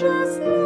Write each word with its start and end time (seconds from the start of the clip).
Just. 0.00 0.59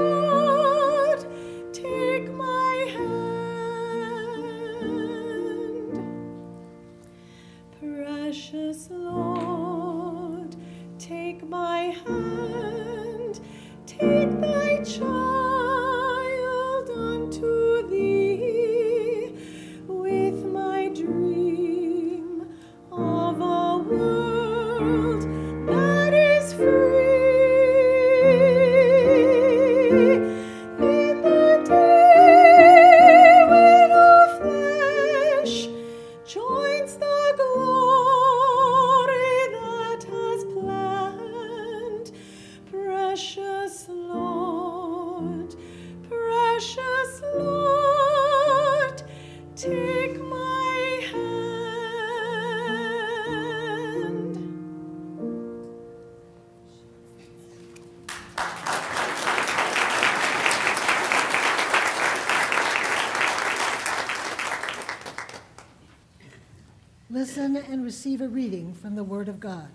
Listen 67.11 67.57
and 67.57 67.85
receive 67.85 68.21
a 68.21 68.29
reading 68.29 68.75
from 68.75 68.95
the 68.95 69.03
Word 69.03 69.29
of 69.29 69.41
God. 69.41 69.69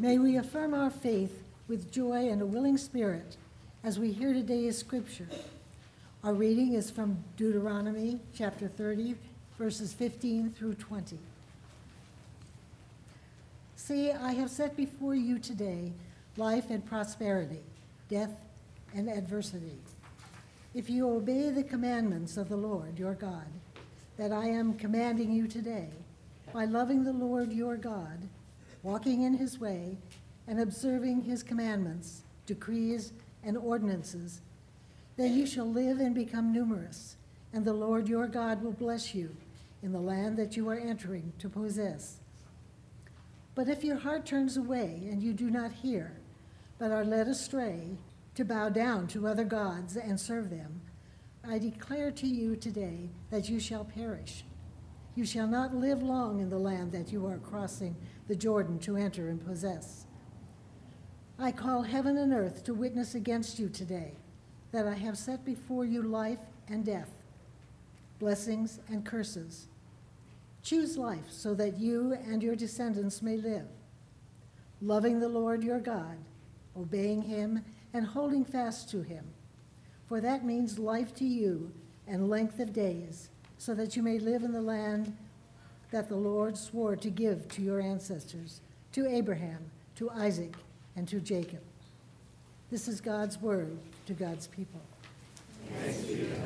May 0.00 0.18
we 0.18 0.38
affirm 0.38 0.74
our 0.74 0.89
faith 1.02 1.42
with 1.66 1.90
joy 1.90 2.28
and 2.28 2.42
a 2.42 2.46
willing 2.46 2.76
spirit 2.76 3.36
as 3.82 3.98
we 3.98 4.12
hear 4.12 4.34
today's 4.34 4.76
scripture. 4.76 5.28
Our 6.22 6.34
reading 6.34 6.74
is 6.74 6.90
from 6.90 7.24
Deuteronomy 7.38 8.20
chapter 8.34 8.68
30, 8.68 9.14
verses 9.56 9.94
15 9.94 10.50
through 10.50 10.74
20. 10.74 11.18
See, 13.76 14.10
I 14.12 14.32
have 14.32 14.50
set 14.50 14.76
before 14.76 15.14
you 15.14 15.38
today 15.38 15.92
life 16.36 16.68
and 16.68 16.84
prosperity, 16.84 17.62
death 18.10 18.32
and 18.94 19.08
adversity. 19.08 19.78
If 20.74 20.90
you 20.90 21.08
obey 21.08 21.48
the 21.48 21.64
commandments 21.64 22.36
of 22.36 22.50
the 22.50 22.56
Lord 22.56 22.98
your 22.98 23.14
God, 23.14 23.46
that 24.18 24.32
I 24.32 24.48
am 24.48 24.74
commanding 24.74 25.32
you 25.32 25.48
today, 25.48 25.88
by 26.52 26.66
loving 26.66 27.04
the 27.04 27.12
Lord 27.12 27.52
your 27.52 27.76
God, 27.76 28.28
walking 28.82 29.22
in 29.22 29.34
his 29.34 29.58
way, 29.58 29.96
and 30.50 30.58
observing 30.58 31.22
his 31.22 31.44
commandments, 31.44 32.24
decrees, 32.44 33.12
and 33.44 33.56
ordinances, 33.56 34.40
then 35.16 35.32
you 35.32 35.46
shall 35.46 35.70
live 35.70 36.00
and 36.00 36.12
become 36.12 36.52
numerous, 36.52 37.14
and 37.52 37.64
the 37.64 37.72
Lord 37.72 38.08
your 38.08 38.26
God 38.26 38.60
will 38.60 38.72
bless 38.72 39.14
you 39.14 39.36
in 39.80 39.92
the 39.92 40.00
land 40.00 40.36
that 40.36 40.56
you 40.56 40.68
are 40.68 40.76
entering 40.76 41.32
to 41.38 41.48
possess. 41.48 42.18
But 43.54 43.68
if 43.68 43.84
your 43.84 43.98
heart 43.98 44.26
turns 44.26 44.56
away 44.56 45.06
and 45.08 45.22
you 45.22 45.32
do 45.34 45.50
not 45.50 45.70
hear, 45.70 46.18
but 46.80 46.90
are 46.90 47.04
led 47.04 47.28
astray 47.28 47.96
to 48.34 48.44
bow 48.44 48.70
down 48.70 49.06
to 49.08 49.28
other 49.28 49.44
gods 49.44 49.94
and 49.94 50.18
serve 50.18 50.50
them, 50.50 50.80
I 51.48 51.58
declare 51.58 52.10
to 52.10 52.26
you 52.26 52.56
today 52.56 53.10
that 53.30 53.48
you 53.48 53.60
shall 53.60 53.84
perish. 53.84 54.42
You 55.14 55.24
shall 55.24 55.46
not 55.46 55.76
live 55.76 56.02
long 56.02 56.40
in 56.40 56.50
the 56.50 56.58
land 56.58 56.90
that 56.90 57.12
you 57.12 57.24
are 57.26 57.38
crossing 57.38 57.94
the 58.26 58.34
Jordan 58.34 58.80
to 58.80 58.96
enter 58.96 59.28
and 59.28 59.44
possess. 59.46 60.06
I 61.42 61.52
call 61.52 61.80
heaven 61.80 62.18
and 62.18 62.34
earth 62.34 62.64
to 62.64 62.74
witness 62.74 63.14
against 63.14 63.58
you 63.58 63.70
today 63.70 64.12
that 64.72 64.86
I 64.86 64.92
have 64.92 65.16
set 65.16 65.42
before 65.42 65.86
you 65.86 66.02
life 66.02 66.38
and 66.68 66.84
death, 66.84 67.08
blessings 68.18 68.78
and 68.90 69.06
curses. 69.06 69.66
Choose 70.62 70.98
life 70.98 71.30
so 71.30 71.54
that 71.54 71.78
you 71.78 72.12
and 72.12 72.42
your 72.42 72.56
descendants 72.56 73.22
may 73.22 73.38
live, 73.38 73.66
loving 74.82 75.18
the 75.18 75.30
Lord 75.30 75.64
your 75.64 75.80
God, 75.80 76.18
obeying 76.76 77.22
him, 77.22 77.64
and 77.94 78.04
holding 78.04 78.44
fast 78.44 78.90
to 78.90 79.00
him. 79.00 79.24
For 80.08 80.20
that 80.20 80.44
means 80.44 80.78
life 80.78 81.14
to 81.14 81.24
you 81.24 81.72
and 82.06 82.28
length 82.28 82.60
of 82.60 82.74
days, 82.74 83.30
so 83.56 83.74
that 83.76 83.96
you 83.96 84.02
may 84.02 84.18
live 84.18 84.42
in 84.42 84.52
the 84.52 84.60
land 84.60 85.16
that 85.90 86.10
the 86.10 86.16
Lord 86.16 86.58
swore 86.58 86.96
to 86.96 87.08
give 87.08 87.48
to 87.48 87.62
your 87.62 87.80
ancestors, 87.80 88.60
to 88.92 89.08
Abraham, 89.08 89.70
to 89.96 90.10
Isaac, 90.10 90.54
and 90.96 91.06
to 91.08 91.20
Jacob. 91.20 91.62
This 92.70 92.88
is 92.88 93.00
God's 93.00 93.40
word 93.40 93.76
to 94.06 94.12
God's 94.12 94.46
people. 94.46 94.80
Christians, 95.82 96.38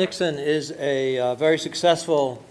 Nixon 0.00 0.38
is 0.38 0.72
a 0.78 1.18
uh, 1.18 1.34
very 1.34 1.58
successful 1.58 2.42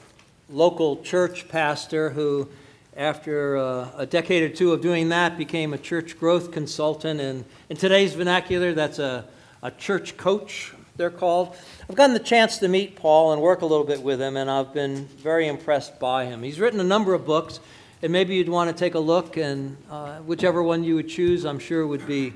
local 0.51 1.01
church 1.01 1.49
pastor 1.49 2.11
who, 2.11 2.47
after 2.95 3.57
uh, 3.57 3.89
a 3.97 4.05
decade 4.05 4.43
or 4.43 4.53
two 4.55 4.71
of 4.71 4.83
doing 4.83 5.09
that, 5.09 5.35
became 5.35 5.73
a 5.73 5.77
church 5.79 6.19
growth 6.19 6.51
consultant. 6.51 7.19
And 7.19 7.45
in 7.67 7.75
today's 7.75 8.13
vernacular, 8.13 8.73
that's 8.73 8.99
a, 8.99 9.25
a 9.63 9.71
church 9.71 10.15
coach, 10.15 10.75
they're 10.95 11.09
called. 11.09 11.55
I've 11.89 11.95
gotten 11.95 12.13
the 12.13 12.19
chance 12.19 12.59
to 12.59 12.67
meet 12.67 12.95
Paul 12.95 13.33
and 13.33 13.41
work 13.41 13.61
a 13.61 13.65
little 13.65 13.83
bit 13.83 14.03
with 14.03 14.21
him, 14.21 14.37
and 14.37 14.47
I've 14.47 14.71
been 14.71 15.07
very 15.07 15.47
impressed 15.47 15.99
by 15.99 16.25
him. 16.25 16.43
He's 16.43 16.59
written 16.59 16.79
a 16.79 16.83
number 16.83 17.15
of 17.15 17.25
books, 17.25 17.59
and 18.03 18.11
maybe 18.11 18.35
you'd 18.35 18.47
want 18.47 18.69
to 18.69 18.79
take 18.79 18.93
a 18.93 18.99
look, 18.99 19.37
and 19.37 19.75
uh, 19.89 20.17
whichever 20.19 20.61
one 20.61 20.83
you 20.83 20.93
would 20.93 21.09
choose, 21.09 21.45
I'm 21.45 21.57
sure 21.57 21.87
would 21.87 22.05
be 22.05 22.31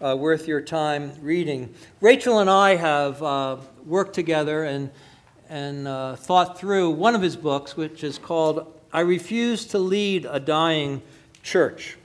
uh, 0.00 0.16
worth 0.18 0.48
your 0.48 0.60
time 0.60 1.12
reading. 1.20 1.74
Rachel 2.00 2.38
and 2.38 2.50
I 2.50 2.76
have 2.76 3.22
uh, 3.22 3.56
worked 3.84 4.14
together 4.14 4.64
and, 4.64 4.90
and 5.48 5.86
uh, 5.88 6.16
thought 6.16 6.58
through 6.58 6.90
one 6.90 7.14
of 7.14 7.22
his 7.22 7.36
books, 7.36 7.76
which 7.76 8.04
is 8.04 8.18
called 8.18 8.72
I 8.92 9.00
Refuse 9.00 9.66
to 9.66 9.78
Lead 9.78 10.26
a 10.28 10.38
Dying 10.38 11.02
Church. 11.42 11.96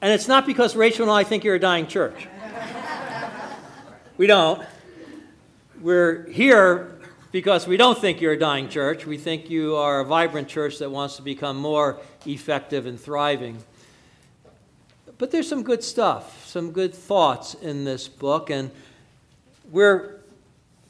And 0.00 0.12
it's 0.12 0.26
not 0.26 0.46
because 0.46 0.74
Rachel 0.74 1.04
and 1.04 1.12
I 1.12 1.22
think 1.22 1.44
you're 1.44 1.54
a 1.54 1.60
dying 1.60 1.86
church. 1.86 2.26
we 4.16 4.26
don't. 4.26 4.60
We're 5.80 6.28
here 6.28 6.98
because 7.30 7.66
we 7.66 7.76
don't 7.76 7.96
think 7.96 8.20
you're 8.20 8.32
a 8.32 8.38
dying 8.38 8.68
church. 8.68 9.06
We 9.06 9.16
think 9.16 9.48
you 9.48 9.76
are 9.76 10.00
a 10.00 10.04
vibrant 10.04 10.48
church 10.48 10.78
that 10.80 10.90
wants 10.90 11.16
to 11.16 11.22
become 11.22 11.56
more 11.56 12.00
effective 12.26 12.86
and 12.86 13.00
thriving. 13.00 13.62
But 15.18 15.30
there's 15.30 15.48
some 15.48 15.62
good 15.62 15.84
stuff, 15.84 16.46
some 16.46 16.72
good 16.72 16.94
thoughts 16.94 17.54
in 17.54 17.84
this 17.84 18.08
book, 18.08 18.50
and 18.50 18.70
we're 19.70 20.20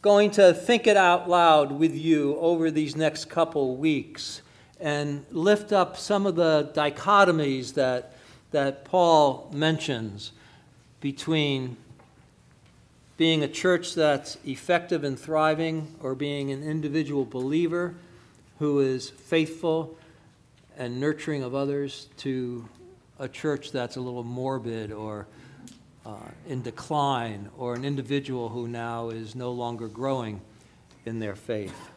going 0.01 0.31
to 0.33 0.53
think 0.53 0.87
it 0.87 0.97
out 0.97 1.29
loud 1.29 1.73
with 1.73 1.95
you 1.95 2.37
over 2.39 2.71
these 2.71 2.97
next 2.97 3.27
couple 3.27 3.77
weeks 3.77 4.43
and 4.81 5.25
lift 5.31 5.73
up 5.73 5.97
some 5.97 6.27
of 6.27 6.35
the 6.35 6.71
dichotomies 6.75 7.75
that 7.75 8.13
that 8.53 8.85
Paul 8.85 9.51
mentions 9.53 10.33
between 11.01 11.77
being 13.17 13.43
a 13.43 13.49
church 13.49 13.95
that's 13.95 14.37
effective 14.45 15.05
and 15.05 15.19
thriving 15.19 15.95
or 16.01 16.15
being 16.15 16.51
an 16.51 16.63
individual 16.63 17.25
believer 17.25 17.95
who 18.59 18.81
is 18.81 19.11
faithful 19.11 19.97
and 20.77 21.01
nurturing 21.01 21.43
of 21.43 21.55
others 21.55 22.09
to 22.19 22.69
a 23.19 23.29
church 23.29 23.73
that's 23.73 23.97
a 23.97 24.01
little 24.01 24.25
morbid 24.25 24.93
or 24.93 25.27
uh, 26.05 26.17
in 26.49 26.63
decline 26.63 27.49
or 27.57 27.75
an 27.75 27.85
individual 27.85 28.49
who 28.49 28.67
now 28.67 29.11
is 29.11 29.35
no 29.35 29.53
longer 29.53 29.89
growing 29.89 30.41
in 31.05 31.19
their 31.19 31.37
faith. 31.37 31.93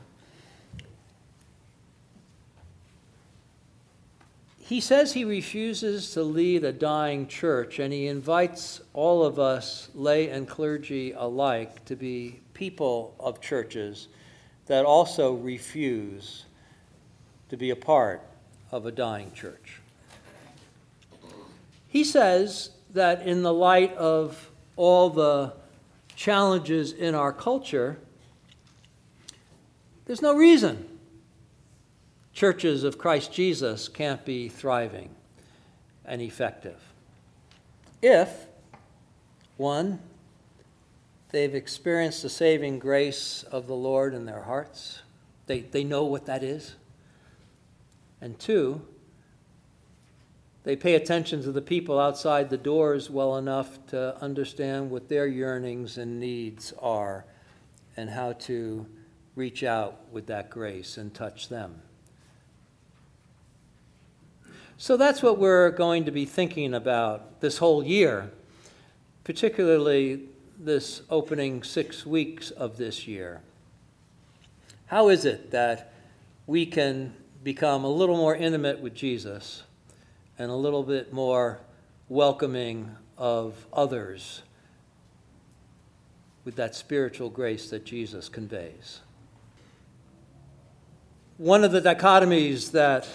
he 4.66 4.82
says 4.82 5.14
he 5.14 5.24
refuses 5.24 6.12
to 6.12 6.24
lead 6.24 6.64
a 6.64 6.74
dying 6.74 7.28
church, 7.28 7.78
and 7.78 7.94
he 7.94 8.08
invites 8.08 8.82
all 8.94 9.24
of 9.24 9.38
us, 9.38 9.90
lay 9.94 10.30
and 10.30 10.48
clergy 10.48 11.12
alike, 11.12 11.86
to 11.86 11.96
be 11.96 12.40
people 12.56 13.14
of 13.20 13.40
churches 13.40 14.08
that 14.66 14.84
also 14.84 15.34
refuse 15.34 16.46
to 17.50 17.58
be 17.58 17.70
a 17.70 17.76
part 17.76 18.24
of 18.72 18.88
a 18.88 18.92
dying 18.92 19.32
church. 19.34 19.82
He 21.96 22.04
says 22.04 22.72
that 22.94 23.26
in 23.26 23.42
the 23.42 23.54
light 23.54 23.96
of 23.96 24.52
all 24.76 25.10
the 25.10 25.54
challenges 26.14 26.92
in 26.92 27.16
our 27.16 27.32
culture, 27.32 27.98
there's 30.04 30.22
no 30.22 30.36
reason 30.36 30.90
churches 32.34 32.84
of 32.84 32.98
Christ 32.98 33.32
Jesus 33.32 33.88
can't 33.88 34.26
be 34.26 34.50
thriving 34.50 35.10
and 36.04 36.22
effective. 36.22 36.82
If, 38.02 38.48
one, 39.56 40.00
they've 41.32 41.56
experienced 41.56 42.24
the 42.24 42.30
saving 42.30 42.80
grace 42.80 43.46
of 43.50 43.68
the 43.68 43.74
Lord 43.74 44.14
in 44.14 44.26
their 44.26 44.42
hearts, 44.42 45.02
they, 45.46 45.62
they 45.62 45.86
know 45.86 46.04
what 46.04 46.26
that 46.26 46.44
is. 46.44 46.76
And 48.20 48.38
two, 48.38 48.86
they 50.66 50.76
pay 50.76 50.96
attention 50.96 51.44
to 51.44 51.52
the 51.52 51.62
people 51.62 52.00
outside 52.00 52.50
the 52.50 52.58
doors 52.58 53.08
well 53.08 53.38
enough 53.38 53.78
to 53.86 54.20
understand 54.20 54.90
what 54.90 55.08
their 55.08 55.28
yearnings 55.28 56.00
and 56.00 56.20
needs 56.20 56.74
are 56.82 57.24
and 57.96 58.10
how 58.10 58.34
to 58.34 58.88
reach 59.36 59.64
out 59.64 60.12
with 60.12 60.26
that 60.26 60.50
grace 60.50 60.98
and 60.98 61.14
touch 61.14 61.50
them. 61.50 61.84
So 64.78 64.98
that's 64.98 65.22
what 65.22 65.38
we're 65.38 65.70
going 65.70 66.04
to 66.06 66.12
be 66.12 66.26
thinking 66.26 66.74
about 66.74 67.42
this 67.42 67.60
whole 67.60 67.84
year, 67.84 68.32
particularly 69.24 70.24
this 70.58 71.04
opening 71.12 71.62
six 71.62 72.08
weeks 72.08 72.50
of 72.50 72.78
this 72.78 73.08
year. 73.08 73.42
How 74.88 75.10
is 75.10 75.26
it 75.26 75.52
that 75.52 75.94
we 76.48 76.66
can 76.66 77.14
become 77.44 77.84
a 77.84 77.90
little 77.90 78.18
more 78.18 78.36
intimate 78.36 78.80
with 78.80 78.96
Jesus 78.96 79.62
and 80.38 80.52
a 80.52 80.56
little 80.56 80.84
bit 80.84 81.14
more 81.14 81.60
welcoming 82.10 82.96
of 83.18 83.66
others 83.74 84.42
with 86.44 86.56
that 86.56 86.76
spiritual 86.76 87.30
grace 87.30 87.70
that 87.70 87.86
Jesus 87.86 88.30
conveys? 88.30 89.02
One 91.38 91.64
of 91.64 91.72
the 91.72 91.82
dichotomies 91.82 92.72
that 92.72 93.08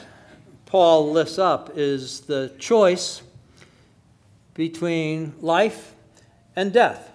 Paul 0.67 1.11
lifts 1.11 1.39
up 1.39 1.73
is 1.77 2.21
the 2.21 2.53
choice 2.59 3.23
between 4.55 5.33
life 5.41 5.95
and 6.55 6.73
death. 6.73 7.11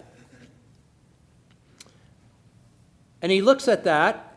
And 3.22 3.32
he 3.32 3.42
looks 3.42 3.68
at 3.68 3.84
that 3.84 4.36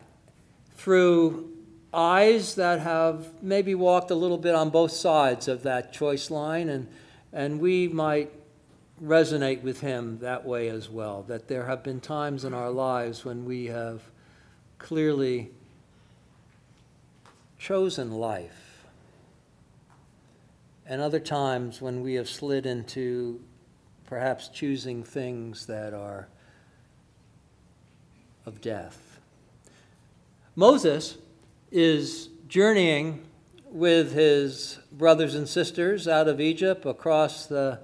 through 0.75 1.48
eyes 1.93 2.55
that 2.55 2.79
have 2.79 3.41
maybe 3.41 3.75
walked 3.75 4.11
a 4.11 4.15
little 4.15 4.37
bit 4.37 4.55
on 4.55 4.69
both 4.69 4.91
sides 4.91 5.47
of 5.47 5.63
that 5.63 5.91
choice 5.91 6.29
line, 6.29 6.69
and, 6.69 6.87
and 7.33 7.59
we 7.59 7.87
might 7.87 8.31
resonate 9.01 9.61
with 9.63 9.81
him 9.81 10.19
that 10.19 10.45
way 10.45 10.69
as 10.69 10.89
well. 10.89 11.23
That 11.23 11.47
there 11.47 11.65
have 11.65 11.83
been 11.83 12.01
times 12.01 12.43
in 12.43 12.53
our 12.53 12.69
lives 12.69 13.25
when 13.25 13.45
we 13.45 13.67
have 13.67 14.01
clearly 14.77 15.51
chosen 17.57 18.11
life 18.11 18.69
and 20.89 21.01
other 21.01 21.19
times 21.19 21.81
when 21.81 22.01
we 22.01 22.15
have 22.15 22.27
slid 22.27 22.65
into 22.65 23.39
perhaps 24.07 24.47
choosing 24.47 25.03
things 25.03 25.67
that 25.67 25.93
are 25.93 26.27
of 28.45 28.59
death. 28.59 29.19
Moses 30.55 31.19
is 31.71 32.29
journeying 32.47 33.25
with 33.65 34.13
his 34.13 34.79
brothers 34.91 35.35
and 35.35 35.47
sisters 35.47 36.07
out 36.07 36.27
of 36.27 36.41
Egypt 36.41 36.85
across 36.85 37.45
the 37.45 37.79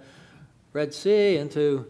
Red 0.74 0.94
Sea 0.94 1.38
into 1.38 1.86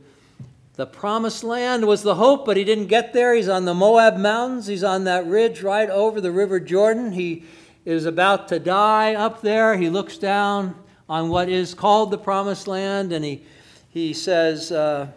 the 0.75 0.85
promised 0.85 1.43
land 1.43 1.87
was 1.87 2.03
the 2.03 2.15
hope, 2.15 2.45
but 2.45 2.57
he 2.57 2.65
didn't 2.65 2.87
get 2.87 3.13
there. 3.13 3.33
He's 3.33 3.47
on 3.47 3.63
the 3.63 3.73
Moab 3.73 4.17
Mountains. 4.17 4.67
He's 4.67 4.83
on 4.83 5.05
that 5.05 5.25
ridge 5.25 5.61
right 5.61 5.89
over 5.89 6.19
the 6.19 6.31
River 6.31 6.59
Jordan. 6.59 7.13
He 7.13 7.45
is 7.85 8.05
about 8.05 8.49
to 8.49 8.59
die 8.59 9.13
up 9.13 9.41
there. 9.41 9.77
He 9.77 9.89
looks 9.89 10.17
down 10.17 10.75
on 11.07 11.29
what 11.29 11.47
is 11.47 11.73
called 11.73 12.11
the 12.11 12.17
Promised 12.17 12.67
Land, 12.67 13.13
and 13.13 13.23
he, 13.23 13.43
he 13.89 14.11
says 14.11 14.71
uh, 14.71 15.07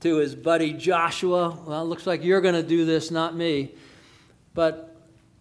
to 0.00 0.16
his 0.16 0.36
buddy 0.36 0.72
Joshua, 0.72 1.58
Well, 1.66 1.82
it 1.82 1.86
looks 1.86 2.06
like 2.06 2.22
you're 2.22 2.42
going 2.42 2.54
to 2.54 2.62
do 2.62 2.84
this, 2.84 3.10
not 3.10 3.34
me. 3.34 3.72
But 4.54 4.93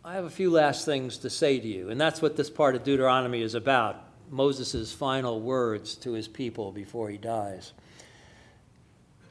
I 0.06 0.16
have 0.16 0.26
a 0.26 0.30
few 0.30 0.52
last 0.52 0.84
things 0.84 1.18
to 1.20 1.30
say 1.30 1.62
to 1.62 1.68
you, 1.68 1.90
and 1.90 2.00
that's 2.00 2.22
what 2.22 2.36
this 2.36 2.50
part 2.50 2.76
of 2.76 2.84
Deuteronomy 2.84 3.42
is 3.42 3.56
about 3.56 4.04
Moses' 4.30 4.92
final 4.92 5.40
words 5.40 5.96
to 5.96 6.12
his 6.12 6.28
people 6.28 6.74
before 6.74 7.10
he 7.10 7.18
dies. 7.18 7.72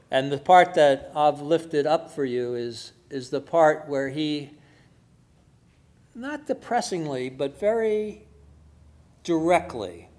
And 0.09 0.31
the 0.31 0.39
part 0.39 0.73
that 0.73 1.11
I've 1.15 1.41
lifted 1.41 1.85
up 1.85 2.09
for 2.09 2.25
you 2.25 2.55
is, 2.55 2.91
is 3.11 3.29
the 3.29 3.39
part 3.39 3.87
where 3.87 4.09
he, 4.09 4.49
not 6.15 6.47
depressingly, 6.47 7.29
but 7.29 7.59
very 7.59 8.23
directly 9.23 10.09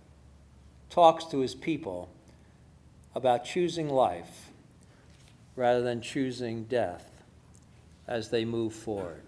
talks 0.89 1.25
to 1.27 1.41
his 1.41 1.57
people 1.57 2.09
about 3.13 3.45
choosing 3.45 3.89
life 3.89 4.51
rather 5.57 5.83
than 5.83 6.01
choosing 6.01 6.63
death 6.63 7.11
as 8.07 8.29
they 8.29 8.45
move 8.45 8.73
forward. 8.73 9.23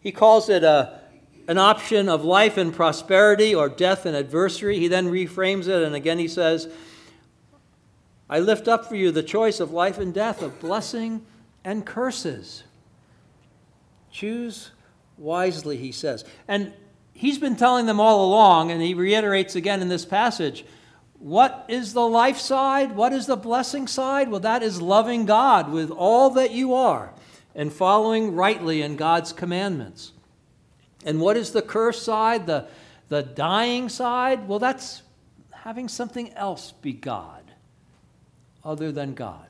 He 0.00 0.12
calls 0.12 0.48
it 0.48 0.64
a, 0.64 1.00
an 1.48 1.58
option 1.58 2.08
of 2.08 2.24
life 2.24 2.56
and 2.56 2.72
prosperity 2.72 3.54
or 3.54 3.68
death 3.68 4.06
and 4.06 4.16
adversity. 4.16 4.78
He 4.78 4.88
then 4.88 5.10
reframes 5.10 5.66
it, 5.66 5.82
and 5.82 5.94
again 5.94 6.18
he 6.18 6.28
says, 6.28 6.68
I 8.30 8.40
lift 8.40 8.68
up 8.68 8.86
for 8.86 8.94
you 8.94 9.10
the 9.10 9.22
choice 9.22 9.58
of 9.58 9.72
life 9.72 9.98
and 9.98 10.12
death, 10.12 10.42
of 10.42 10.60
blessing 10.60 11.24
and 11.64 11.84
curses. 11.84 12.64
Choose 14.10 14.70
wisely, 15.16 15.78
he 15.78 15.92
says. 15.92 16.24
And 16.46 16.72
he's 17.14 17.38
been 17.38 17.56
telling 17.56 17.86
them 17.86 18.00
all 18.00 18.24
along, 18.26 18.70
and 18.70 18.82
he 18.82 18.94
reiterates 18.94 19.56
again 19.56 19.80
in 19.80 19.88
this 19.88 20.04
passage 20.04 20.64
what 21.18 21.64
is 21.68 21.94
the 21.94 22.06
life 22.06 22.38
side? 22.38 22.94
What 22.94 23.12
is 23.12 23.26
the 23.26 23.36
blessing 23.36 23.88
side? 23.88 24.30
Well, 24.30 24.40
that 24.40 24.62
is 24.62 24.80
loving 24.80 25.26
God 25.26 25.72
with 25.72 25.90
all 25.90 26.30
that 26.30 26.52
you 26.52 26.74
are 26.74 27.12
and 27.58 27.72
following 27.72 28.36
rightly 28.36 28.82
in 28.82 28.94
God's 28.94 29.32
commandments. 29.32 30.12
And 31.04 31.20
what 31.20 31.36
is 31.36 31.50
the 31.50 31.60
curse 31.60 32.00
side, 32.00 32.46
the, 32.46 32.68
the 33.08 33.22
dying 33.22 33.88
side? 33.88 34.46
Well, 34.46 34.60
that's 34.60 35.02
having 35.50 35.88
something 35.88 36.32
else 36.34 36.70
be 36.80 36.92
God 36.92 37.42
other 38.64 38.92
than 38.92 39.12
God. 39.12 39.48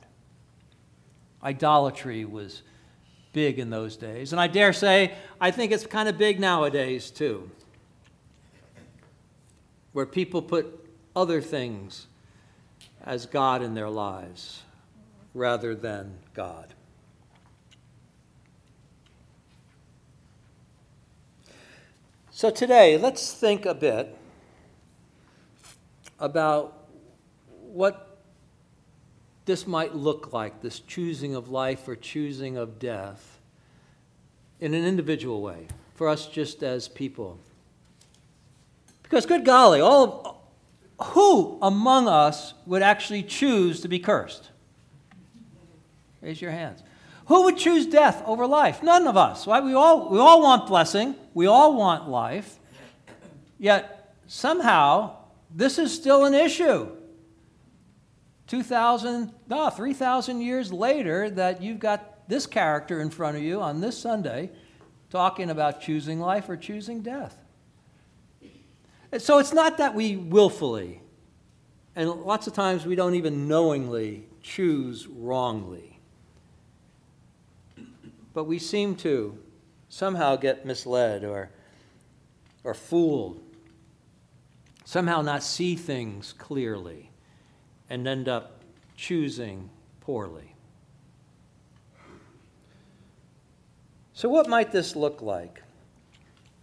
Idolatry 1.44 2.24
was 2.24 2.62
big 3.34 3.58
in 3.58 3.68
those 3.68 3.94
days. 3.96 4.32
And 4.32 4.40
I 4.40 4.46
dare 4.46 4.72
say, 4.72 5.12
I 5.38 5.50
think 5.50 5.70
it's 5.70 5.86
kind 5.86 6.08
of 6.08 6.16
big 6.16 6.40
nowadays 6.40 7.10
too, 7.10 7.50
where 9.92 10.06
people 10.06 10.40
put 10.40 10.66
other 11.14 11.42
things 11.42 12.06
as 13.04 13.26
God 13.26 13.62
in 13.62 13.74
their 13.74 13.90
lives 13.90 14.62
rather 15.34 15.74
than 15.74 16.14
God. 16.32 16.72
So 22.38 22.50
today, 22.50 22.96
let's 22.96 23.32
think 23.32 23.66
a 23.66 23.74
bit 23.74 24.16
about 26.20 26.86
what 27.48 28.20
this 29.44 29.66
might 29.66 29.96
look 29.96 30.32
like 30.32 30.62
this 30.62 30.78
choosing 30.78 31.34
of 31.34 31.48
life 31.48 31.88
or 31.88 31.96
choosing 31.96 32.56
of 32.56 32.78
death 32.78 33.40
in 34.60 34.72
an 34.72 34.84
individual 34.84 35.42
way 35.42 35.66
for 35.96 36.08
us 36.08 36.28
just 36.28 36.62
as 36.62 36.86
people. 36.86 37.40
Because, 39.02 39.26
good 39.26 39.44
golly, 39.44 39.80
all 39.80 40.48
who 41.06 41.58
among 41.60 42.06
us 42.06 42.54
would 42.66 42.82
actually 42.82 43.24
choose 43.24 43.80
to 43.80 43.88
be 43.88 43.98
cursed? 43.98 44.50
Raise 46.22 46.40
your 46.40 46.52
hands. 46.52 46.84
Who 47.28 47.44
would 47.44 47.58
choose 47.58 47.86
death 47.86 48.22
over 48.26 48.46
life? 48.46 48.82
None 48.82 49.06
of 49.06 49.16
us. 49.18 49.46
Right? 49.46 49.62
We 49.62 49.74
all, 49.74 50.08
we 50.08 50.18
all 50.18 50.42
want 50.42 50.66
blessing. 50.66 51.14
We 51.34 51.46
all 51.46 51.76
want 51.76 52.08
life. 52.08 52.58
Yet 53.58 54.14
somehow 54.26 55.16
this 55.54 55.78
is 55.78 55.94
still 55.94 56.24
an 56.24 56.32
issue. 56.32 56.88
2,000, 58.46 59.30
no, 59.46 59.68
3,000 59.68 60.40
years 60.40 60.72
later, 60.72 61.28
that 61.28 61.60
you've 61.60 61.78
got 61.78 62.26
this 62.30 62.46
character 62.46 63.02
in 63.02 63.10
front 63.10 63.36
of 63.36 63.42
you 63.42 63.60
on 63.60 63.82
this 63.82 63.98
Sunday 63.98 64.50
talking 65.10 65.50
about 65.50 65.82
choosing 65.82 66.20
life 66.20 66.48
or 66.48 66.56
choosing 66.56 67.02
death. 67.02 67.36
So 69.18 69.38
it's 69.38 69.52
not 69.52 69.76
that 69.78 69.94
we 69.94 70.16
willfully, 70.16 71.02
and 71.94 72.08
lots 72.08 72.46
of 72.46 72.54
times 72.54 72.86
we 72.86 72.94
don't 72.94 73.16
even 73.16 73.48
knowingly 73.48 74.26
choose 74.42 75.06
wrongly 75.06 75.97
but 78.38 78.44
we 78.44 78.60
seem 78.60 78.94
to 78.94 79.36
somehow 79.88 80.36
get 80.36 80.64
misled 80.64 81.24
or, 81.24 81.50
or 82.62 82.72
fooled, 82.72 83.40
somehow 84.84 85.20
not 85.22 85.42
see 85.42 85.74
things 85.74 86.34
clearly, 86.38 87.10
and 87.90 88.06
end 88.06 88.28
up 88.28 88.62
choosing 88.96 89.68
poorly. 90.00 90.54
So, 94.12 94.28
what 94.28 94.48
might 94.48 94.70
this 94.70 94.94
look 94.94 95.20
like? 95.20 95.64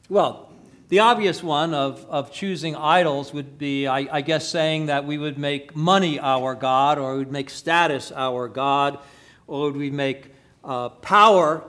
Well, 0.08 0.54
the 0.88 1.00
obvious 1.00 1.44
one 1.44 1.74
of, 1.74 2.06
of 2.06 2.32
choosing 2.32 2.78
idols 2.78 3.34
would 3.34 3.58
be, 3.58 3.86
I, 3.86 4.08
I 4.10 4.22
guess, 4.22 4.48
saying 4.48 4.86
that 4.86 5.04
we 5.04 5.18
would 5.18 5.38
make 5.38 5.76
money 5.76 6.22
our 6.22 6.56
God, 6.56 6.98
or 6.98 7.12
we 7.12 7.20
would 7.20 7.34
make 7.34 7.50
status 7.50 8.14
our 8.14 8.48
God, 8.48 9.00
or 9.46 9.64
would 9.64 9.76
we 9.76 9.92
make 9.92 10.35
uh, 10.66 10.90
power, 10.90 11.64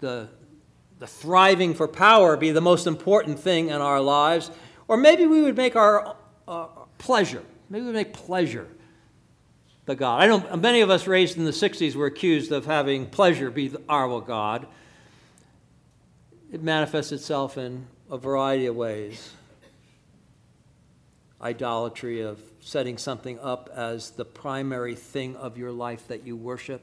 the, 0.00 0.28
the 0.98 1.06
thriving 1.06 1.74
for 1.74 1.88
power, 1.88 2.36
be 2.36 2.50
the 2.50 2.60
most 2.60 2.86
important 2.86 3.40
thing 3.40 3.70
in 3.70 3.80
our 3.80 4.00
lives. 4.00 4.50
Or 4.86 4.96
maybe 4.96 5.26
we 5.26 5.42
would 5.42 5.56
make 5.56 5.74
our 5.74 6.14
uh, 6.46 6.66
pleasure, 6.98 7.42
maybe 7.70 7.86
we 7.86 7.92
make 7.92 8.12
pleasure 8.12 8.68
the 9.86 9.96
God. 9.96 10.22
I 10.22 10.26
know 10.26 10.56
many 10.56 10.80
of 10.82 10.90
us 10.90 11.06
raised 11.06 11.36
in 11.36 11.44
the 11.44 11.50
60s 11.50 11.94
were 11.96 12.06
accused 12.06 12.52
of 12.52 12.66
having 12.66 13.06
pleasure 13.06 13.50
be 13.50 13.74
our 13.88 14.20
God. 14.20 14.66
It 16.52 16.62
manifests 16.62 17.10
itself 17.10 17.58
in 17.58 17.86
a 18.10 18.18
variety 18.18 18.66
of 18.66 18.76
ways. 18.76 19.32
Idolatry 21.40 22.20
of 22.20 22.38
setting 22.60 22.98
something 22.98 23.40
up 23.40 23.70
as 23.74 24.10
the 24.10 24.24
primary 24.24 24.94
thing 24.94 25.34
of 25.34 25.58
your 25.58 25.72
life 25.72 26.06
that 26.08 26.24
you 26.24 26.36
worship 26.36 26.82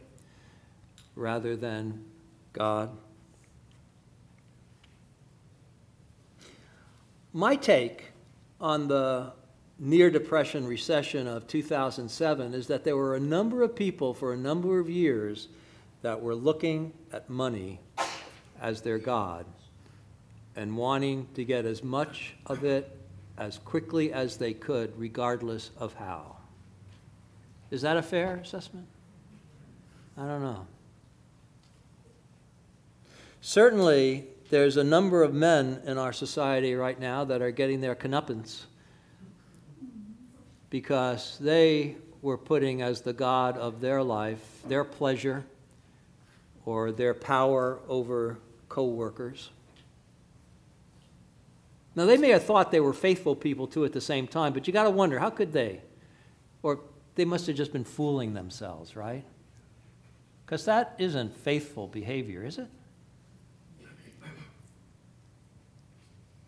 rather 1.19 1.55
than 1.55 2.05
God. 2.53 2.89
My 7.33 7.55
take 7.55 8.05
on 8.59 8.87
the 8.87 9.33
near 9.77 10.09
depression 10.09 10.65
recession 10.65 11.27
of 11.27 11.47
2007 11.47 12.53
is 12.53 12.67
that 12.67 12.83
there 12.83 12.97
were 12.97 13.15
a 13.15 13.19
number 13.19 13.61
of 13.61 13.75
people 13.75 14.13
for 14.13 14.33
a 14.33 14.37
number 14.37 14.79
of 14.79 14.89
years 14.89 15.47
that 16.01 16.21
were 16.21 16.35
looking 16.35 16.93
at 17.13 17.29
money 17.29 17.79
as 18.61 18.81
their 18.81 18.97
God 18.97 19.45
and 20.55 20.75
wanting 20.75 21.27
to 21.35 21.45
get 21.45 21.65
as 21.65 21.83
much 21.83 22.33
of 22.45 22.63
it 22.63 22.97
as 23.37 23.57
quickly 23.59 24.11
as 24.11 24.37
they 24.37 24.53
could, 24.53 24.97
regardless 24.97 25.71
of 25.77 25.93
how. 25.93 26.35
Is 27.71 27.81
that 27.83 27.95
a 27.95 28.01
fair 28.01 28.37
assessment? 28.37 28.87
I 30.17 30.25
don't 30.25 30.41
know. 30.41 30.65
Certainly, 33.41 34.27
there's 34.49 34.77
a 34.77 34.83
number 34.83 35.23
of 35.23 35.33
men 35.33 35.81
in 35.85 35.97
our 35.97 36.11
society 36.11 36.75
right 36.75 36.99
now 36.99 37.23
that 37.25 37.41
are 37.41 37.51
getting 37.51 37.81
their 37.81 37.95
comeuppance 37.95 38.63
because 40.69 41.37
they 41.39 41.95
were 42.21 42.37
putting 42.37 42.81
as 42.81 43.01
the 43.01 43.13
God 43.13 43.57
of 43.57 43.79
their 43.79 44.03
life 44.03 44.39
their 44.67 44.83
pleasure 44.83 45.45
or 46.65 46.91
their 46.91 47.13
power 47.13 47.79
over 47.87 48.37
co-workers. 48.67 49.49
Now, 51.95 52.05
they 52.05 52.17
may 52.17 52.29
have 52.29 52.43
thought 52.43 52.71
they 52.71 52.79
were 52.79 52.93
faithful 52.93 53.35
people 53.35 53.67
too 53.67 53.85
at 53.85 53.93
the 53.93 54.01
same 54.01 54.27
time, 54.27 54.53
but 54.53 54.67
you 54.67 54.73
got 54.73 54.83
to 54.83 54.89
wonder 54.89 55.17
how 55.19 55.29
could 55.29 55.51
they? 55.53 55.81
Or 56.61 56.81
they 57.15 57.25
must 57.25 57.47
have 57.47 57.55
just 57.55 57.73
been 57.73 57.83
fooling 57.83 58.33
themselves, 58.33 58.95
right? 58.95 59.23
Because 60.45 60.65
that 60.65 60.95
isn't 60.97 61.35
faithful 61.35 61.87
behavior, 61.87 62.45
is 62.45 62.57
it? 62.57 62.67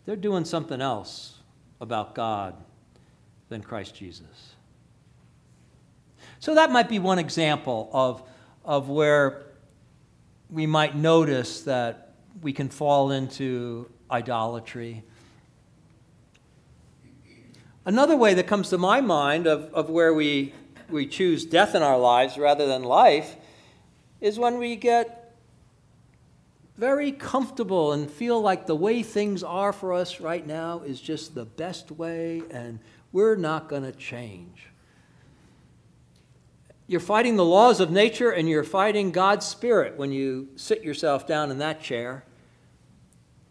They're 0.04 0.16
doing 0.16 0.44
something 0.44 0.80
else 0.80 1.38
about 1.80 2.14
God 2.14 2.54
than 3.48 3.62
Christ 3.62 3.94
Jesus. 3.94 4.54
So 6.40 6.54
that 6.54 6.72
might 6.72 6.88
be 6.88 6.98
one 6.98 7.18
example 7.18 7.88
of, 7.92 8.22
of 8.64 8.88
where 8.88 9.44
we 10.50 10.66
might 10.66 10.96
notice 10.96 11.62
that 11.62 12.14
we 12.40 12.52
can 12.52 12.68
fall 12.68 13.10
into 13.10 13.88
idolatry. 14.10 15.04
Another 17.84 18.16
way 18.16 18.34
that 18.34 18.46
comes 18.46 18.70
to 18.70 18.78
my 18.78 19.00
mind 19.00 19.46
of, 19.46 19.72
of 19.74 19.88
where 19.88 20.12
we, 20.12 20.52
we 20.88 21.06
choose 21.06 21.44
death 21.44 21.74
in 21.74 21.82
our 21.82 21.98
lives 21.98 22.38
rather 22.38 22.66
than 22.66 22.82
life 22.82 23.36
is 24.20 24.38
when 24.38 24.58
we 24.58 24.76
get 24.76 25.21
very 26.82 27.12
comfortable 27.12 27.92
and 27.92 28.10
feel 28.10 28.40
like 28.40 28.66
the 28.66 28.74
way 28.74 29.04
things 29.04 29.44
are 29.44 29.72
for 29.72 29.92
us 29.92 30.18
right 30.18 30.44
now 30.44 30.80
is 30.80 31.00
just 31.00 31.32
the 31.32 31.44
best 31.44 31.92
way 31.92 32.42
and 32.50 32.80
we're 33.12 33.36
not 33.36 33.68
going 33.68 33.84
to 33.84 33.92
change. 33.92 34.66
You're 36.88 36.98
fighting 36.98 37.36
the 37.36 37.44
laws 37.44 37.78
of 37.78 37.92
nature 37.92 38.32
and 38.32 38.48
you're 38.48 38.64
fighting 38.64 39.12
God's 39.12 39.46
Spirit 39.46 39.96
when 39.96 40.10
you 40.10 40.48
sit 40.56 40.82
yourself 40.82 41.24
down 41.24 41.52
in 41.52 41.58
that 41.58 41.80
chair 41.80 42.24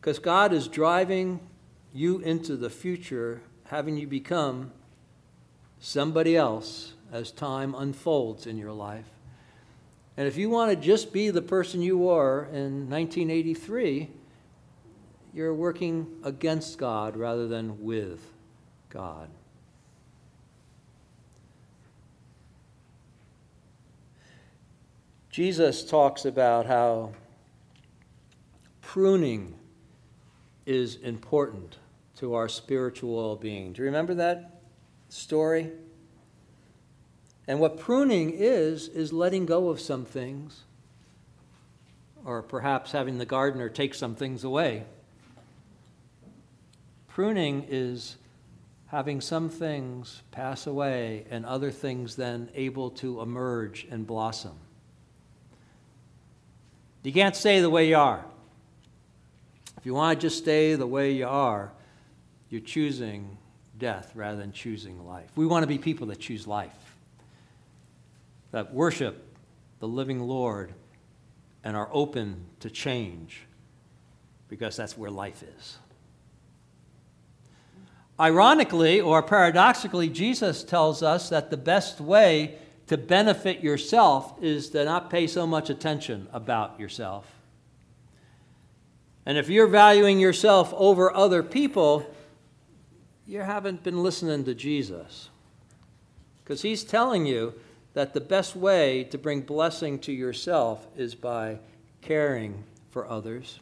because 0.02 0.20
God 0.20 0.52
is 0.52 0.68
driving 0.68 1.40
you 1.94 2.20
into 2.20 2.58
the 2.58 2.70
future, 2.70 3.44
having 3.68 3.96
you 3.96 4.08
become 4.08 4.74
somebody 5.80 6.36
else 6.36 6.96
as 7.14 7.32
time 7.32 7.76
unfolds 7.76 8.46
in 8.46 8.58
your 8.58 8.74
life. 8.74 9.08
And 10.18 10.28
if 10.28 10.38
you 10.38 10.50
want 10.50 10.72
to 10.72 10.76
just 10.76 11.14
be 11.14 11.30
the 11.30 11.42
person 11.42 11.82
you 11.82 11.98
were 11.98 12.46
in 12.52 12.90
1983, 12.90 14.10
you're 15.34 15.54
working 15.54 16.08
against 16.24 16.78
God 16.78 17.16
rather 17.16 17.48
than 17.48 17.82
with 17.82 18.20
God. 18.90 19.30
Jesus 25.30 25.86
talks 25.86 26.26
about 26.26 26.66
how 26.66 27.14
pruning 28.82 29.56
is 30.66 30.96
important 30.96 31.78
to 32.18 32.34
our 32.34 32.50
spiritual 32.50 33.16
well 33.16 33.38
being. 33.38 33.72
Do 33.72 33.82
you 33.82 33.86
remember 33.86 34.14
that 34.16 34.62
story? 35.08 35.72
And 37.52 37.60
what 37.60 37.78
pruning 37.78 38.32
is, 38.32 38.88
is 38.88 39.12
letting 39.12 39.46
go 39.46 39.68
of 39.68 39.82
some 39.82 40.06
things, 40.06 40.64
or 42.24 42.42
perhaps 42.42 42.94
having 42.94 43.18
the 43.18 43.26
gardener 43.26 43.68
take 43.68 43.94
some 43.94 44.16
things 44.16 44.44
away 44.44 44.86
Pruning 47.14 47.66
is 47.68 48.16
having 48.88 49.20
some 49.20 49.50
things 49.50 50.22
pass 50.32 50.66
away 50.66 51.26
and 51.30 51.46
other 51.46 51.70
things 51.70 52.16
then 52.16 52.50
able 52.56 52.90
to 52.90 53.20
emerge 53.20 53.86
and 53.92 54.08
blossom. 54.08 54.54
You 57.04 57.12
can't 57.12 57.36
stay 57.36 57.60
the 57.60 57.70
way 57.70 57.90
you 57.90 57.98
are. 57.98 58.24
If 59.78 59.86
you 59.86 59.94
want 59.94 60.22
to 60.22 60.28
just 60.28 60.38
stay 60.38 60.76
the 60.76 60.88
way 60.88 61.12
you 61.12 61.28
are, 61.28 61.74
you're 62.50 62.62
choosing 62.62 63.38
death 63.78 64.14
rather 64.16 64.38
than 64.38 64.54
choosing 64.54 65.06
life. 65.06 65.32
We 65.36 65.46
want 65.46 65.64
to 65.64 65.68
be 65.68 65.78
people 65.78 66.08
that 66.08 66.20
choose 66.20 66.48
life, 66.48 66.91
that 68.52 68.74
worship 68.74 69.24
the 69.80 69.88
living 69.88 70.20
Lord 70.20 70.74
and 71.64 71.76
are 71.76 71.90
open 71.92 72.46
to 72.60 72.70
change 72.70 73.44
because 74.48 74.76
that's 74.76 74.98
where 74.98 75.12
life 75.12 75.44
is. 75.44 75.78
Ironically 78.20 79.02
or 79.02 79.24
paradoxically, 79.24 80.10
Jesus 80.10 80.64
tells 80.64 81.02
us 81.02 81.30
that 81.30 81.50
the 81.50 81.58
best 81.58 82.00
way 82.00 82.56
to 82.88 82.98
benefit 82.98 83.62
yourself 83.62 84.34
is 84.42 84.70
to 84.70 84.84
not 84.84 85.10
pay 85.10 85.26
so 85.26 85.48
much 85.48 85.70
attention 85.70 86.28
about 86.34 86.80
yourself. 86.80 87.26
And 89.26 89.38
if 89.38 89.50
you're 89.50 89.68
valuing 89.68 90.20
yourself 90.20 90.74
over 90.76 91.14
other 91.16 91.42
people, 91.42 92.06
you 93.26 93.40
haven't 93.40 93.82
been 93.82 94.04
listening 94.04 94.44
to 94.46 94.54
Jesus. 94.54 95.30
Because 96.44 96.62
he's 96.62 96.84
telling 96.84 97.26
you 97.26 97.54
that 97.94 98.14
the 98.14 98.22
best 98.22 98.56
way 98.56 99.04
to 99.06 99.18
bring 99.18 99.42
blessing 99.42 100.00
to 100.00 100.12
yourself 100.12 100.88
is 100.96 101.16
by 101.16 101.60
caring 102.02 102.64
for 102.90 103.08
others. 103.08 103.60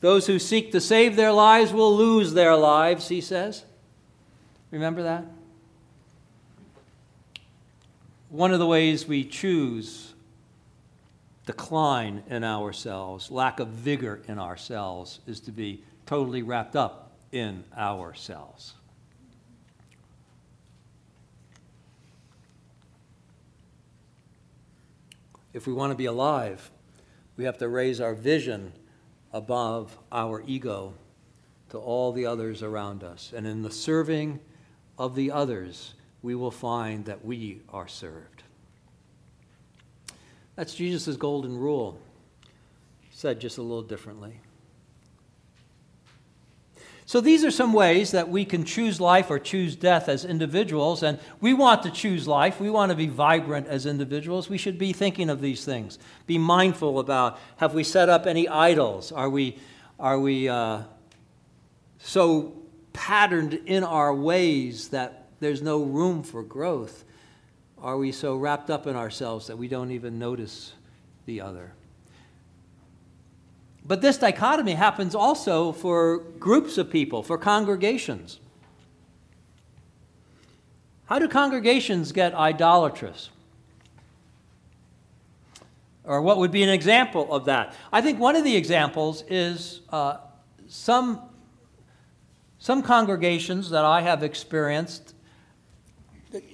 Those 0.00 0.26
who 0.26 0.38
seek 0.38 0.72
to 0.72 0.80
save 0.80 1.16
their 1.16 1.32
lives 1.32 1.72
will 1.72 1.94
lose 1.94 2.32
their 2.32 2.54
lives, 2.54 3.08
he 3.08 3.20
says. 3.20 3.64
Remember 4.70 5.02
that? 5.02 5.24
One 8.30 8.52
of 8.52 8.58
the 8.58 8.66
ways 8.66 9.06
we 9.06 9.24
choose 9.24 10.12
decline 11.46 12.22
in 12.28 12.44
ourselves, 12.44 13.30
lack 13.30 13.58
of 13.58 13.68
vigor 13.68 14.20
in 14.28 14.38
ourselves, 14.38 15.20
is 15.26 15.40
to 15.40 15.50
be 15.50 15.82
totally 16.04 16.42
wrapped 16.42 16.76
up 16.76 17.12
in 17.32 17.64
ourselves. 17.76 18.74
If 25.58 25.66
we 25.66 25.72
want 25.72 25.90
to 25.90 25.96
be 25.96 26.04
alive, 26.04 26.70
we 27.36 27.42
have 27.42 27.58
to 27.58 27.68
raise 27.68 28.00
our 28.00 28.14
vision 28.14 28.72
above 29.32 29.98
our 30.12 30.40
ego 30.46 30.94
to 31.70 31.78
all 31.78 32.12
the 32.12 32.26
others 32.26 32.62
around 32.62 33.02
us. 33.02 33.32
And 33.34 33.44
in 33.44 33.62
the 33.62 33.70
serving 33.72 34.38
of 35.00 35.16
the 35.16 35.32
others, 35.32 35.94
we 36.22 36.36
will 36.36 36.52
find 36.52 37.06
that 37.06 37.24
we 37.24 37.62
are 37.70 37.88
served. 37.88 38.44
That's 40.54 40.76
Jesus' 40.76 41.16
golden 41.16 41.58
rule, 41.58 41.98
said 43.10 43.40
just 43.40 43.58
a 43.58 43.62
little 43.62 43.82
differently. 43.82 44.38
So, 47.08 47.22
these 47.22 47.42
are 47.42 47.50
some 47.50 47.72
ways 47.72 48.10
that 48.10 48.28
we 48.28 48.44
can 48.44 48.64
choose 48.64 49.00
life 49.00 49.30
or 49.30 49.38
choose 49.38 49.74
death 49.74 50.10
as 50.10 50.26
individuals. 50.26 51.02
And 51.02 51.18
we 51.40 51.54
want 51.54 51.82
to 51.84 51.90
choose 51.90 52.28
life. 52.28 52.60
We 52.60 52.68
want 52.68 52.90
to 52.90 52.96
be 52.96 53.06
vibrant 53.06 53.66
as 53.66 53.86
individuals. 53.86 54.50
We 54.50 54.58
should 54.58 54.78
be 54.78 54.92
thinking 54.92 55.30
of 55.30 55.40
these 55.40 55.64
things. 55.64 55.98
Be 56.26 56.36
mindful 56.36 56.98
about 56.98 57.38
have 57.56 57.72
we 57.72 57.82
set 57.82 58.10
up 58.10 58.26
any 58.26 58.46
idols? 58.46 59.10
Are 59.10 59.30
we, 59.30 59.56
are 59.98 60.20
we 60.20 60.50
uh, 60.50 60.82
so 61.96 62.52
patterned 62.92 63.54
in 63.54 63.84
our 63.84 64.14
ways 64.14 64.88
that 64.88 65.30
there's 65.40 65.62
no 65.62 65.82
room 65.84 66.22
for 66.22 66.42
growth? 66.42 67.06
Are 67.78 67.96
we 67.96 68.12
so 68.12 68.36
wrapped 68.36 68.68
up 68.68 68.86
in 68.86 68.96
ourselves 68.96 69.46
that 69.46 69.56
we 69.56 69.66
don't 69.66 69.92
even 69.92 70.18
notice 70.18 70.74
the 71.24 71.40
other? 71.40 71.72
But 73.88 74.02
this 74.02 74.18
dichotomy 74.18 74.74
happens 74.74 75.14
also 75.14 75.72
for 75.72 76.18
groups 76.38 76.76
of 76.76 76.90
people, 76.90 77.22
for 77.22 77.38
congregations. 77.38 78.38
How 81.06 81.18
do 81.18 81.26
congregations 81.26 82.12
get 82.12 82.34
idolatrous? 82.34 83.30
Or 86.04 86.20
what 86.20 86.36
would 86.36 86.50
be 86.50 86.62
an 86.62 86.68
example 86.68 87.32
of 87.32 87.46
that? 87.46 87.74
I 87.90 88.02
think 88.02 88.18
one 88.18 88.36
of 88.36 88.44
the 88.44 88.54
examples 88.54 89.24
is 89.26 89.80
uh, 89.88 90.18
some, 90.68 91.22
some 92.58 92.82
congregations 92.82 93.70
that 93.70 93.86
I 93.86 94.02
have 94.02 94.22
experienced 94.22 95.14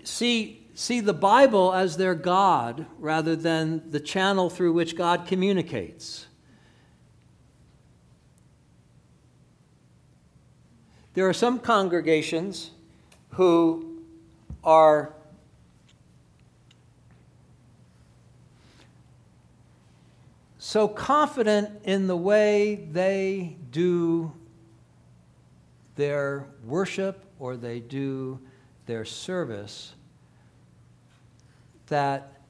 see, 0.04 0.68
see 0.74 1.00
the 1.00 1.14
Bible 1.14 1.72
as 1.72 1.96
their 1.96 2.14
God 2.14 2.86
rather 2.98 3.34
than 3.34 3.90
the 3.90 4.00
channel 4.00 4.50
through 4.50 4.72
which 4.72 4.96
God 4.96 5.26
communicates. 5.26 6.26
There 11.14 11.28
are 11.28 11.32
some 11.32 11.60
congregations 11.60 12.72
who 13.30 14.02
are 14.64 15.12
so 20.58 20.88
confident 20.88 21.70
in 21.84 22.08
the 22.08 22.16
way 22.16 22.88
they 22.90 23.56
do 23.70 24.32
their 25.94 26.46
worship 26.64 27.24
or 27.38 27.56
they 27.56 27.78
do 27.78 28.40
their 28.86 29.04
service 29.04 29.94
that 31.86 32.40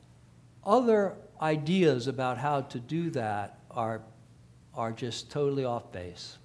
other 0.64 1.16
ideas 1.42 2.07
about 2.07 2.38
how 2.38 2.62
to 2.62 2.81
do 2.81 3.11
that 3.11 3.59
are, 3.70 4.00
are 4.74 4.92
just 4.92 5.31
totally 5.31 5.66
off 5.66 5.92
base. 5.92 6.38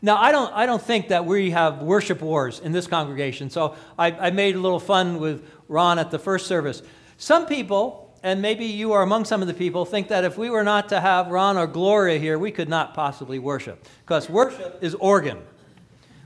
Now, 0.00 0.16
I 0.16 0.30
don't, 0.30 0.52
I 0.54 0.66
don't 0.66 0.82
think 0.82 1.08
that 1.08 1.24
we 1.24 1.50
have 1.50 1.82
worship 1.82 2.20
wars 2.20 2.60
in 2.60 2.72
this 2.72 2.86
congregation, 2.86 3.50
so 3.50 3.74
I, 3.98 4.12
I 4.12 4.30
made 4.30 4.54
a 4.54 4.60
little 4.60 4.78
fun 4.78 5.18
with 5.18 5.44
Ron 5.66 5.98
at 5.98 6.10
the 6.10 6.18
first 6.18 6.46
service. 6.46 6.82
Some 7.16 7.46
people, 7.46 8.16
and 8.22 8.40
maybe 8.40 8.64
you 8.64 8.92
are 8.92 9.02
among 9.02 9.24
some 9.24 9.42
of 9.42 9.48
the 9.48 9.54
people, 9.54 9.84
think 9.84 10.08
that 10.08 10.22
if 10.22 10.38
we 10.38 10.50
were 10.50 10.62
not 10.62 10.88
to 10.90 11.00
have 11.00 11.28
Ron 11.28 11.56
or 11.56 11.66
Gloria 11.66 12.18
here, 12.18 12.38
we 12.38 12.52
could 12.52 12.68
not 12.68 12.94
possibly 12.94 13.40
worship. 13.40 13.84
Because 14.04 14.30
worship 14.30 14.78
is 14.82 14.94
organ, 14.94 15.38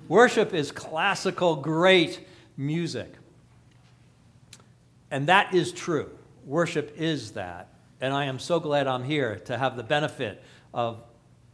worship 0.06 0.52
is 0.52 0.70
classical, 0.70 1.56
great 1.56 2.26
music. 2.58 3.14
And 5.10 5.26
that 5.28 5.54
is 5.54 5.72
true. 5.72 6.10
Worship 6.46 6.94
is 6.96 7.32
that. 7.32 7.68
And 8.00 8.12
I 8.12 8.24
am 8.24 8.38
so 8.38 8.60
glad 8.60 8.86
I'm 8.86 9.04
here 9.04 9.36
to 9.44 9.56
have 9.56 9.76
the 9.76 9.82
benefit 9.82 10.42
of 10.74 11.02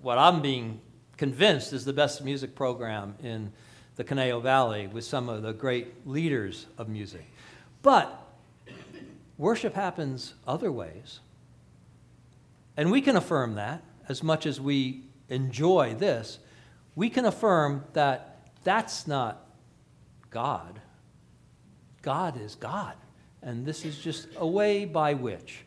what 0.01 0.17
I'm 0.17 0.41
being 0.41 0.81
convinced 1.19 1.73
is 1.73 1.85
the 1.85 1.93
best 1.93 2.25
music 2.25 2.55
program 2.55 3.17
in 3.23 3.53
the 3.97 4.05
Conejo 4.05 4.41
Valley 4.41 4.87
with 4.87 5.05
some 5.05 5.29
of 5.29 5.43
the 5.43 5.53
great 5.53 6.07
leaders 6.07 6.67
of 6.79 6.89
music. 6.89 7.27
But 7.83 8.27
worship 9.37 9.75
happens 9.75 10.35
other 10.47 10.71
ways. 10.71 11.21
And 12.77 12.93
we 12.93 13.03
can 13.03 13.17
affirm 13.17 13.57
that 13.57 13.83
as 14.09 14.23
much 14.23 14.47
as 14.47 14.61
we 14.61 15.03
enjoy 15.29 15.97
this. 15.99 16.39
We 16.95 17.11
can 17.11 17.25
affirm 17.25 17.85
that 17.93 18.39
that's 18.63 19.09
not 19.09 19.45
God. 20.31 20.81
God 22.03 22.41
is 22.41 22.55
God. 22.55 22.95
And 23.43 23.67
this 23.67 23.85
is 23.85 23.99
just 23.99 24.29
a 24.37 24.47
way 24.47 24.85
by 24.85 25.15
which. 25.15 25.65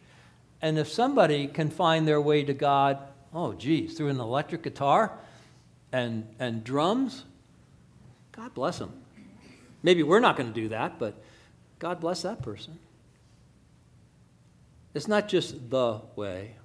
And 0.61 0.79
if 0.79 0.87
somebody 0.87 1.47
can 1.47 1.69
find 1.69 2.07
their 2.07 2.21
way 2.21 2.43
to 2.43 2.53
God, 2.53 2.99
oh, 3.33 3.53
geez, 3.53 3.95
through 3.95 4.09
an 4.09 4.19
electric 4.19 4.63
guitar, 4.63 5.17
and, 5.91 6.27
and 6.39 6.63
drums, 6.63 7.25
God 8.31 8.53
bless 8.53 8.79
them. 8.79 8.93
Maybe 9.83 10.03
we're 10.03 10.19
not 10.19 10.37
going 10.37 10.51
to 10.51 10.61
do 10.61 10.69
that, 10.69 10.99
but 10.99 11.15
God 11.79 11.99
bless 11.99 12.21
that 12.21 12.41
person. 12.41 12.77
It's 14.93 15.07
not 15.07 15.27
just 15.27 15.69
the 15.69 16.01
way. 16.15 16.55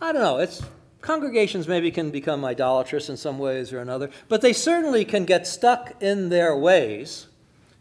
I 0.00 0.12
don't 0.12 0.22
know. 0.22 0.38
It's 0.38 0.62
congregations 1.00 1.68
maybe 1.68 1.90
can 1.90 2.10
become 2.10 2.44
idolatrous 2.44 3.08
in 3.08 3.16
some 3.16 3.38
ways 3.38 3.72
or 3.72 3.80
another, 3.80 4.10
but 4.28 4.40
they 4.40 4.52
certainly 4.52 5.04
can 5.04 5.24
get 5.24 5.46
stuck 5.46 5.94
in 6.02 6.28
their 6.28 6.56
ways, 6.56 7.26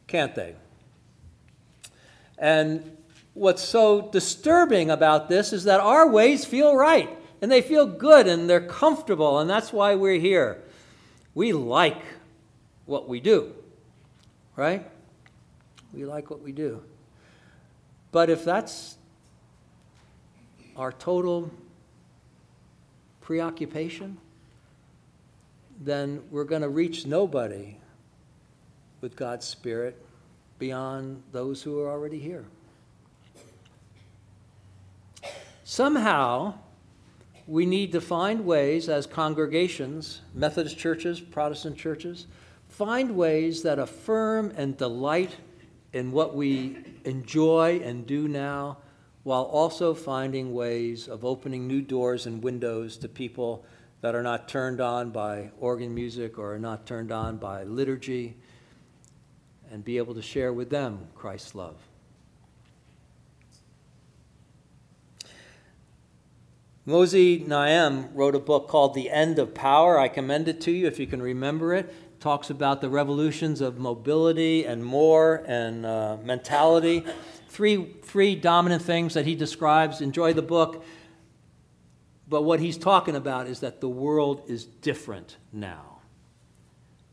can't 0.05 0.35
they? 0.35 0.55
And 2.37 2.97
what's 3.33 3.63
so 3.63 4.09
disturbing 4.11 4.91
about 4.91 5.29
this 5.29 5.51
is 5.51 5.63
that 5.63 5.79
our 5.79 6.07
ways 6.07 6.45
feel 6.45 6.75
right 6.75 7.09
and 7.41 7.51
they 7.51 7.61
feel 7.61 7.85
good 7.85 8.27
and 8.27 8.49
they're 8.49 8.65
comfortable, 8.65 9.39
and 9.39 9.49
that's 9.49 9.71
why 9.71 9.95
we're 9.95 10.19
here. 10.19 10.61
We 11.35 11.53
like 11.53 12.01
what 12.85 13.07
we 13.07 13.19
do, 13.19 13.53
right? 14.55 14.89
We 15.93 16.05
like 16.05 16.29
what 16.29 16.41
we 16.41 16.51
do. 16.51 16.81
But 18.11 18.29
if 18.29 18.43
that's 18.43 18.97
our 20.75 20.91
total 20.91 21.51
preoccupation, 23.21 24.17
then 25.79 26.23
we're 26.31 26.43
going 26.43 26.61
to 26.61 26.69
reach 26.69 27.05
nobody 27.05 27.77
with 29.01 29.15
God's 29.15 29.45
Spirit 29.45 30.01
beyond 30.57 31.21
those 31.31 31.61
who 31.61 31.79
are 31.81 31.89
already 31.89 32.19
here. 32.19 32.45
Somehow, 35.63 36.55
we 37.47 37.65
need 37.65 37.93
to 37.93 38.01
find 38.01 38.45
ways 38.45 38.89
as 38.89 39.07
congregations, 39.07 40.21
Methodist 40.33 40.77
churches, 40.77 41.21
Protestant 41.21 41.77
churches, 41.77 42.27
find 42.67 43.15
ways 43.15 43.63
that 43.63 43.79
affirm 43.79 44.51
and 44.57 44.75
delight 44.77 45.33
in 45.93 46.11
what 46.11 46.35
we 46.35 46.77
enjoy 47.05 47.79
and 47.83 48.05
do 48.05 48.27
now, 48.27 48.77
while 49.23 49.43
also 49.43 49.93
finding 49.93 50.53
ways 50.53 51.07
of 51.07 51.23
opening 51.23 51.67
new 51.67 51.81
doors 51.81 52.25
and 52.25 52.43
windows 52.43 52.97
to 52.97 53.07
people 53.07 53.65
that 54.01 54.13
are 54.13 54.23
not 54.23 54.49
turned 54.49 54.81
on 54.81 55.09
by 55.09 55.49
organ 55.59 55.95
music 55.95 56.37
or 56.37 56.53
are 56.53 56.59
not 56.59 56.85
turned 56.85 57.11
on 57.11 57.37
by 57.37 57.63
liturgy, 57.63 58.35
and 59.71 59.83
be 59.83 59.97
able 59.97 60.13
to 60.13 60.21
share 60.21 60.51
with 60.51 60.69
them 60.69 61.07
Christ's 61.15 61.55
love. 61.55 61.86
Moisés 66.87 67.45
Naím 67.45 68.07
wrote 68.13 68.33
a 68.33 68.39
book 68.39 68.69
called 68.69 68.93
The 68.93 69.09
End 69.09 69.39
of 69.39 69.53
Power. 69.53 69.99
I 69.99 70.07
commend 70.07 70.47
it 70.47 70.61
to 70.61 70.71
you 70.71 70.87
if 70.87 70.99
you 70.99 71.05
can 71.05 71.21
remember 71.21 71.73
it. 71.73 71.87
it 71.87 72.21
talks 72.21 72.49
about 72.49 72.79
the 72.79 72.87
revolutions 72.87 73.59
of 73.59 73.77
mobility 73.77 74.63
and 74.63 74.85
more 74.85 75.43
and 75.45 75.85
uh, 75.85 76.15
mentality. 76.23 77.03
Three, 77.49 77.93
three 78.03 78.35
dominant 78.35 78.83
things 78.83 79.15
that 79.15 79.25
he 79.25 79.35
describes. 79.35 79.99
Enjoy 79.99 80.31
the 80.31 80.41
book. 80.41 80.85
But 82.29 82.43
what 82.43 82.61
he's 82.61 82.77
talking 82.77 83.17
about 83.17 83.47
is 83.47 83.59
that 83.59 83.81
the 83.81 83.89
world 83.89 84.43
is 84.47 84.63
different 84.63 85.35
now. 85.51 85.99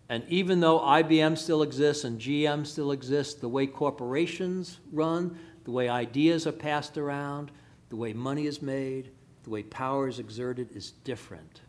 And 0.08 0.22
even 0.28 0.60
though 0.60 0.78
IBM 0.78 1.36
still 1.36 1.62
exists 1.62 2.04
and 2.04 2.20
GM 2.20 2.64
still 2.64 2.92
exists, 2.92 3.34
the 3.34 3.48
way 3.48 3.66
corporations 3.66 4.78
run, 4.92 5.36
the 5.64 5.72
way 5.72 5.88
ideas 5.88 6.46
are 6.46 6.52
passed 6.52 6.96
around, 6.96 7.50
the 7.88 7.96
way 7.96 8.12
money 8.12 8.46
is 8.46 8.62
made, 8.62 9.10
the 9.44 9.50
way 9.50 9.62
power 9.62 10.08
is 10.08 10.18
exerted 10.18 10.74
is 10.74 10.90
different 10.90 11.60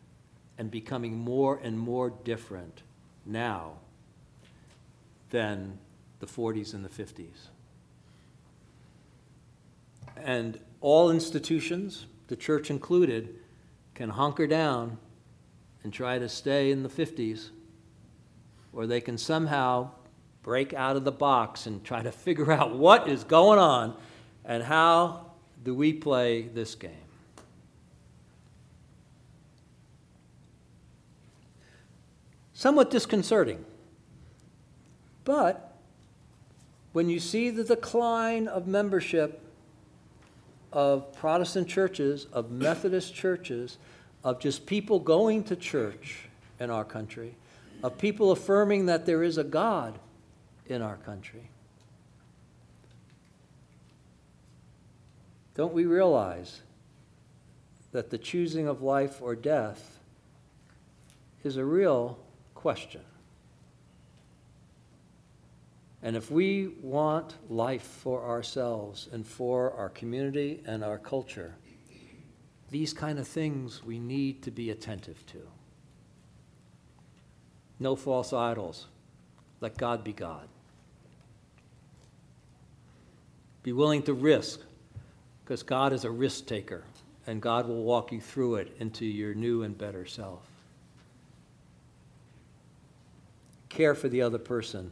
and 0.58 0.72
becoming 0.72 1.18
more 1.18 1.60
and 1.62 1.78
more 1.78 2.10
different 2.10 2.84
now 3.26 3.74
than 5.30 5.78
the 6.20 6.26
40s 6.26 6.74
and 6.74 6.86
the 6.86 6.90
50s. 6.90 7.50
And 10.16 10.58
all 10.80 11.12
institutions, 11.12 12.06
the 12.28 12.38
church 12.38 12.70
included, 12.70 13.36
can 13.94 14.10
hunker 14.10 14.48
down 14.48 14.98
and 15.84 15.92
try 15.92 16.18
to 16.18 16.30
stay 16.30 16.72
in 16.72 16.84
the 16.84 16.90
50s, 16.90 17.50
or 18.72 18.88
they 18.88 19.02
can 19.02 19.18
somehow 19.18 19.90
break 20.42 20.74
out 20.74 20.96
of 20.96 21.04
the 21.04 21.12
box 21.12 21.66
and 21.66 21.84
try 21.84 22.02
to 22.02 22.12
figure 22.14 22.52
out 22.52 22.76
what 22.78 23.10
is 23.10 23.26
going 23.26 23.60
on 23.60 23.98
and 24.46 24.64
how 24.64 25.32
do 25.64 25.76
we 25.76 25.92
play 25.92 26.44
this 26.44 26.76
game. 26.76 27.05
Somewhat 32.56 32.90
disconcerting. 32.90 33.64
But 35.26 35.76
when 36.94 37.10
you 37.10 37.20
see 37.20 37.52
the 37.52 37.64
decline 37.64 38.48
of 38.48 38.66
membership 38.66 39.42
of 40.72 41.14
Protestant 41.14 41.68
churches, 41.68 42.26
of 42.34 42.52
Methodist 42.52 43.14
churches, 43.14 43.78
of 44.24 44.40
just 44.40 44.66
people 44.66 45.00
going 45.00 45.44
to 45.44 45.56
church 45.56 46.28
in 46.60 46.72
our 46.72 46.86
country, 46.86 47.36
of 47.84 47.98
people 47.98 48.32
affirming 48.32 48.88
that 48.88 49.06
there 49.06 49.22
is 49.22 49.38
a 49.38 49.44
God 49.44 50.00
in 50.68 50.82
our 50.82 50.96
country, 50.98 51.50
don't 55.56 55.74
we 55.74 55.86
realize 55.86 56.62
that 57.92 58.10
the 58.10 58.18
choosing 58.18 58.68
of 58.68 58.82
life 58.82 59.22
or 59.22 59.36
death 59.36 60.00
is 61.44 61.58
a 61.58 61.64
real 61.64 62.18
question. 62.66 63.02
And 66.02 66.16
if 66.16 66.32
we 66.32 66.70
want 66.82 67.36
life 67.48 67.84
for 67.84 68.26
ourselves 68.26 69.08
and 69.12 69.24
for 69.24 69.72
our 69.74 69.90
community 69.90 70.64
and 70.66 70.84
our 70.84 70.98
culture, 70.98 71.54
these 72.72 72.92
kind 72.92 73.20
of 73.20 73.28
things 73.28 73.84
we 73.84 74.00
need 74.00 74.42
to 74.42 74.50
be 74.50 74.72
attentive 74.72 75.24
to. 75.28 75.48
No 77.80 77.96
false 77.96 78.34
idols. 78.34 78.88
Let 79.62 79.78
God 79.78 80.04
be 80.04 80.14
God. 80.14 80.48
Be 83.62 83.74
willing 83.74 84.02
to 84.04 84.14
risk, 84.14 84.60
because 85.44 85.62
God 85.62 85.94
is 85.94 86.04
a 86.04 86.10
risk 86.10 86.48
taker, 86.48 86.84
and 87.28 87.44
God 87.44 87.68
will 87.68 87.84
walk 87.84 88.12
you 88.12 88.22
through 88.22 88.56
it 88.56 88.76
into 88.80 89.06
your 89.06 89.36
new 89.36 89.62
and 89.62 89.78
better 89.78 90.08
self. 90.08 90.55
Care 93.76 93.94
for 93.94 94.08
the 94.08 94.22
other 94.22 94.38
person 94.38 94.92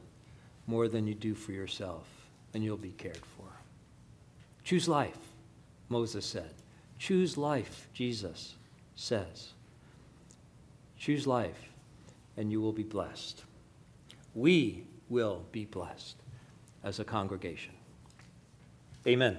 more 0.68 0.88
than 0.88 1.08
you 1.08 1.16
do 1.16 1.34
for 1.34 1.54
yourself, 1.54 2.06
and 2.54 2.64
you'll 2.64 2.78
be 2.78 2.92
cared 2.92 3.26
for. 3.38 3.48
Choose 4.64 4.88
life, 4.88 5.18
Moses 5.90 6.26
said. 6.26 6.54
Choose 7.00 7.38
life, 7.38 7.88
Jesus 7.94 8.56
says. 8.96 9.54
Choose 10.98 11.26
life, 11.26 11.70
and 12.38 12.52
you 12.52 12.62
will 12.62 12.72
be 12.74 12.84
blessed. 12.84 13.44
We 14.36 14.86
will 15.10 15.46
be 15.52 15.66
blessed 15.66 16.16
as 16.84 17.00
a 17.00 17.04
congregation. 17.04 17.74
Amen. 19.08 19.38